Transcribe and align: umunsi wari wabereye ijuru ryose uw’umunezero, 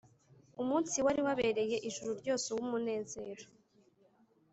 umunsi 0.61 0.97
wari 1.05 1.21
wabereye 1.27 1.77
ijuru 1.89 2.11
ryose 2.19 2.45
uw’umunezero, 2.51 3.45